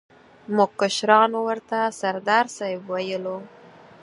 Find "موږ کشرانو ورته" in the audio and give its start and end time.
0.55-1.77